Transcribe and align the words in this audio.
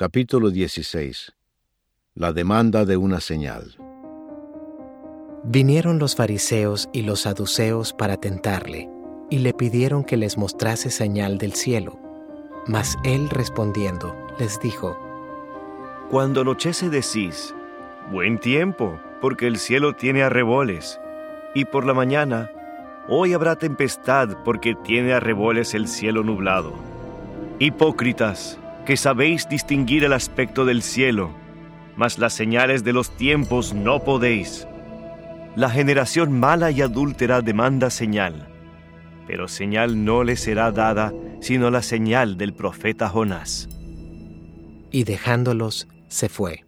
Capítulo 0.00 0.50
16 0.50 1.34
La 2.14 2.32
demanda 2.32 2.84
de 2.84 2.96
una 2.96 3.18
señal 3.18 3.74
Vinieron 5.42 5.98
los 5.98 6.14
fariseos 6.14 6.88
y 6.92 7.02
los 7.02 7.22
saduceos 7.22 7.94
para 7.94 8.16
tentarle, 8.16 8.88
y 9.28 9.38
le 9.38 9.52
pidieron 9.54 10.04
que 10.04 10.16
les 10.16 10.38
mostrase 10.38 10.92
señal 10.92 11.36
del 11.38 11.54
cielo. 11.54 11.98
Mas 12.68 12.96
él 13.02 13.28
respondiendo, 13.28 14.16
les 14.38 14.60
dijo, 14.60 14.96
Cuando 16.12 16.42
anochece 16.42 16.90
decís, 16.90 17.52
buen 18.12 18.38
tiempo, 18.38 19.00
porque 19.20 19.48
el 19.48 19.58
cielo 19.58 19.96
tiene 19.96 20.22
arreboles, 20.22 21.00
y 21.56 21.64
por 21.64 21.84
la 21.84 21.94
mañana, 21.94 22.52
hoy 23.08 23.32
habrá 23.32 23.56
tempestad, 23.56 24.44
porque 24.44 24.76
tiene 24.76 25.12
arreboles 25.12 25.74
el 25.74 25.88
cielo 25.88 26.22
nublado. 26.22 26.72
Hipócritas, 27.58 28.60
que 28.88 28.96
sabéis 28.96 29.46
distinguir 29.50 30.04
el 30.04 30.14
aspecto 30.14 30.64
del 30.64 30.80
cielo, 30.80 31.28
mas 31.94 32.16
las 32.16 32.32
señales 32.32 32.84
de 32.84 32.94
los 32.94 33.14
tiempos 33.18 33.74
no 33.74 34.02
podéis. 34.02 34.66
La 35.56 35.68
generación 35.68 36.40
mala 36.40 36.70
y 36.70 36.80
adúltera 36.80 37.42
demanda 37.42 37.90
señal, 37.90 38.48
pero 39.26 39.46
señal 39.46 40.06
no 40.06 40.24
le 40.24 40.36
será 40.36 40.72
dada 40.72 41.12
sino 41.42 41.70
la 41.70 41.82
señal 41.82 42.38
del 42.38 42.54
profeta 42.54 43.10
Jonás. 43.10 43.68
Y 44.90 45.04
dejándolos, 45.04 45.86
se 46.08 46.30
fue. 46.30 46.64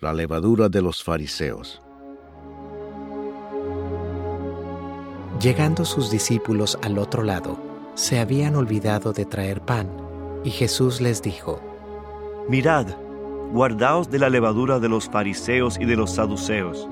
La 0.00 0.12
levadura 0.12 0.68
de 0.68 0.82
los 0.82 1.04
fariseos 1.04 1.80
Llegando 5.40 5.84
sus 5.84 6.10
discípulos 6.10 6.76
al 6.82 6.98
otro 6.98 7.22
lado, 7.22 7.60
se 7.94 8.18
habían 8.18 8.56
olvidado 8.56 9.12
de 9.12 9.24
traer 9.24 9.60
pan, 9.60 10.02
y 10.44 10.50
Jesús 10.50 11.00
les 11.00 11.22
dijo, 11.22 11.60
Mirad, 12.48 12.86
guardaos 13.52 14.10
de 14.10 14.18
la 14.18 14.28
levadura 14.28 14.80
de 14.80 14.88
los 14.88 15.08
fariseos 15.08 15.78
y 15.78 15.84
de 15.84 15.96
los 15.96 16.12
saduceos. 16.12 16.88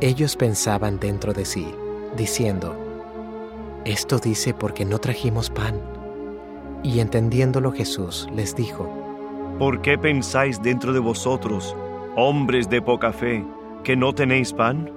Ellos 0.00 0.36
pensaban 0.36 0.98
dentro 0.98 1.32
de 1.32 1.44
sí, 1.44 1.74
diciendo, 2.16 2.74
Esto 3.84 4.18
dice 4.18 4.54
porque 4.54 4.84
no 4.84 4.98
trajimos 4.98 5.50
pan. 5.50 5.80
Y 6.82 7.00
entendiéndolo 7.00 7.72
Jesús 7.72 8.28
les 8.34 8.56
dijo, 8.56 8.88
¿Por 9.58 9.82
qué 9.82 9.98
pensáis 9.98 10.62
dentro 10.62 10.94
de 10.94 11.00
vosotros, 11.00 11.76
hombres 12.16 12.70
de 12.70 12.80
poca 12.80 13.12
fe, 13.12 13.44
que 13.84 13.96
no 13.96 14.14
tenéis 14.14 14.54
pan? 14.54 14.90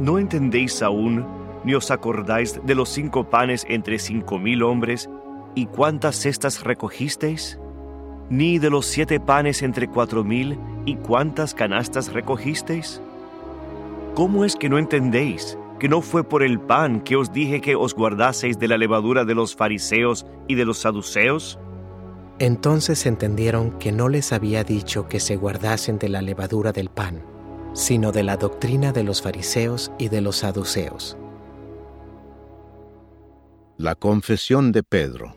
¿No 0.00 0.18
entendéis 0.18 0.82
aún, 0.82 1.24
ni 1.62 1.74
os 1.74 1.92
acordáis 1.92 2.60
de 2.64 2.74
los 2.74 2.88
cinco 2.88 3.24
panes 3.24 3.64
entre 3.68 4.00
cinco 4.00 4.38
mil 4.40 4.64
hombres, 4.64 5.08
y 5.54 5.66
cuántas 5.66 6.16
cestas 6.16 6.62
recogisteis? 6.64 7.58
¿Ni 8.30 8.58
de 8.58 8.70
los 8.70 8.86
siete 8.86 9.20
panes 9.20 9.62
entre 9.62 9.88
cuatro 9.88 10.24
mil, 10.24 10.58
y 10.86 10.96
cuántas 10.96 11.54
canastas 11.54 12.12
recogisteis? 12.12 13.00
¿Cómo 14.14 14.44
es 14.44 14.56
que 14.56 14.68
no 14.68 14.78
entendéis 14.78 15.58
que 15.78 15.88
no 15.88 16.00
fue 16.00 16.24
por 16.24 16.42
el 16.42 16.60
pan 16.60 17.00
que 17.00 17.16
os 17.16 17.32
dije 17.32 17.60
que 17.60 17.74
os 17.74 17.94
guardaseis 17.94 18.58
de 18.58 18.68
la 18.68 18.78
levadura 18.78 19.24
de 19.24 19.34
los 19.34 19.56
fariseos 19.56 20.26
y 20.46 20.54
de 20.54 20.64
los 20.64 20.78
saduceos? 20.78 21.58
Entonces 22.38 23.06
entendieron 23.06 23.78
que 23.78 23.92
no 23.92 24.08
les 24.08 24.32
había 24.32 24.64
dicho 24.64 25.08
que 25.08 25.20
se 25.20 25.36
guardasen 25.36 25.98
de 25.98 26.08
la 26.08 26.22
levadura 26.22 26.72
del 26.72 26.88
pan, 26.88 27.22
sino 27.74 28.12
de 28.12 28.22
la 28.22 28.36
doctrina 28.36 28.92
de 28.92 29.04
los 29.04 29.22
fariseos 29.22 29.92
y 29.98 30.08
de 30.08 30.20
los 30.20 30.36
saduceos. 30.36 31.16
La 33.76 33.94
confesión 33.96 34.70
de 34.70 34.84
Pedro 34.84 35.36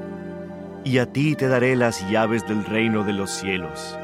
Y 0.83 0.97
a 0.97 1.05
ti 1.11 1.35
te 1.35 1.47
daré 1.47 1.75
las 1.75 2.09
llaves 2.09 2.47
del 2.47 2.65
reino 2.65 3.03
de 3.03 3.13
los 3.13 3.29
cielos 3.31 3.97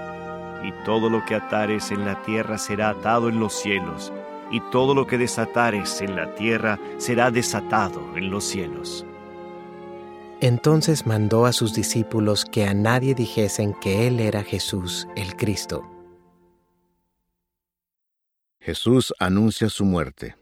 y 0.63 0.71
todo 0.83 1.09
lo 1.09 1.23
que 1.25 1.35
atares 1.35 1.91
en 1.91 2.05
la 2.05 2.21
tierra 2.23 2.57
será 2.57 2.89
atado 2.89 3.29
en 3.29 3.39
los 3.39 3.53
cielos, 3.53 4.11
y 4.51 4.59
todo 4.71 4.93
lo 4.93 5.07
que 5.07 5.17
desatares 5.17 6.01
en 6.01 6.15
la 6.15 6.33
tierra 6.35 6.79
será 6.97 7.31
desatado 7.31 8.01
en 8.15 8.29
los 8.29 8.43
cielos. 8.43 9.05
Entonces 10.39 11.05
mandó 11.05 11.45
a 11.45 11.53
sus 11.53 11.73
discípulos 11.73 12.45
que 12.45 12.65
a 12.65 12.73
nadie 12.73 13.15
dijesen 13.15 13.73
que 13.73 14.07
Él 14.07 14.19
era 14.19 14.43
Jesús 14.43 15.07
el 15.15 15.35
Cristo. 15.35 15.83
Jesús 18.59 19.13
anuncia 19.19 19.69
su 19.69 19.85
muerte. 19.85 20.35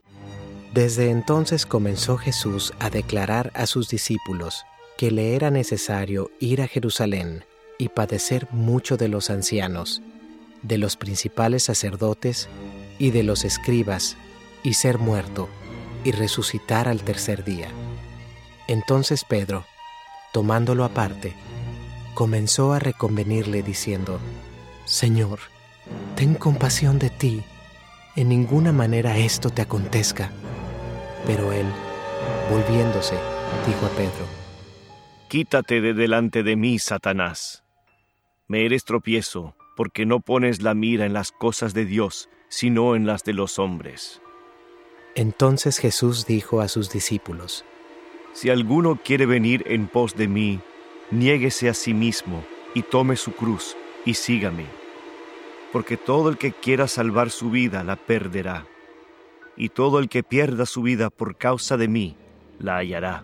Desde 0.74 1.12
entonces 1.12 1.66
comenzó 1.66 2.18
Jesús 2.18 2.74
a 2.80 2.90
declarar 2.90 3.52
a 3.54 3.66
sus 3.66 3.88
discípulos 3.88 4.66
que 4.98 5.12
le 5.12 5.36
era 5.36 5.52
necesario 5.52 6.32
ir 6.40 6.62
a 6.62 6.68
Jerusalén 6.68 7.44
y 7.78 7.90
padecer 7.90 8.48
mucho 8.52 8.98
de 8.98 9.10
los 9.10 9.30
ancianos, 9.30 10.02
de 10.62 10.78
los 10.78 10.96
principales 10.96 11.64
sacerdotes 11.64 12.48
y 12.98 13.12
de 13.12 13.24
los 13.24 13.44
escribas, 13.44 14.16
y 14.64 14.76
ser 14.76 14.98
muerto, 14.98 15.50
y 16.04 16.12
resucitar 16.12 16.88
al 16.88 17.04
tercer 17.04 17.44
día. 17.44 17.68
Entonces 18.68 19.26
Pedro, 19.26 19.66
tomándolo 20.34 20.86
aparte, 20.86 21.34
comenzó 22.14 22.74
a 22.74 22.80
reconvenirle 22.80 23.62
diciendo, 23.62 24.20
Señor, 24.86 25.40
ten 26.16 26.34
compasión 26.36 26.98
de 27.00 27.10
ti, 27.10 27.44
en 28.16 28.30
ninguna 28.30 28.72
manera 28.72 29.18
esto 29.18 29.50
te 29.50 29.62
acontezca. 29.62 30.32
Pero 31.28 31.52
él, 31.52 31.66
volviéndose, 32.50 33.16
dijo 33.68 33.86
a 33.86 33.90
Pedro, 33.90 34.45
Quítate 35.28 35.82
de 35.82 35.94
delante 35.94 36.44
de 36.44 36.56
mí, 36.56 36.80
Satanás 36.80 37.66
me 38.48 38.66
eres 38.66 38.86
tropiezo, 38.86 39.56
porque 39.76 40.06
no 40.06 40.20
pones 40.20 40.62
la 40.62 40.74
mira 40.74 41.06
en 41.06 41.14
las 41.14 41.32
cosas 41.32 41.74
de 41.74 41.86
Dios, 41.86 42.30
sino 42.48 42.96
en 42.96 43.06
las 43.06 43.24
de 43.24 43.34
los 43.34 43.60
hombres. 43.60 44.22
Entonces 45.16 45.80
Jesús 45.80 46.26
dijo 46.26 46.62
a 46.62 46.68
sus 46.68 46.92
discípulos, 46.92 47.66
Si 48.34 48.50
alguno 48.50 49.00
quiere 49.04 49.26
venir 49.26 49.64
en 49.68 49.88
pos 49.88 50.16
de 50.16 50.28
mí, 50.28 50.60
niéguese 51.10 51.70
a 51.70 51.74
sí 51.74 51.94
mismo 51.94 52.46
y 52.74 52.84
tome 52.84 53.16
su 53.16 53.32
cruz 53.32 53.76
y 54.06 54.14
sígame. 54.14 54.66
Porque 55.72 55.98
todo 55.98 56.30
el 56.30 56.38
que 56.38 56.52
quiera 56.52 56.88
salvar 56.88 57.32
su 57.32 57.50
vida 57.50 57.84
la 57.84 57.96
perderá, 57.96 58.68
y 59.58 59.70
todo 59.70 60.00
el 60.00 60.10
que 60.10 60.22
pierda 60.22 60.66
su 60.66 60.82
vida 60.84 61.10
por 61.10 61.38
causa 61.38 61.78
de 61.78 61.88
mí 61.88 62.16
la 62.60 62.78
hallará. 62.78 63.24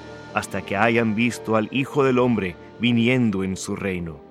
hasta 0.33 0.61
que 0.61 0.77
hayan 0.77 1.15
visto 1.15 1.55
al 1.55 1.67
Hijo 1.71 2.03
del 2.03 2.19
Hombre 2.19 2.55
viniendo 2.79 3.43
en 3.43 3.57
su 3.57 3.75
reino. 3.75 4.30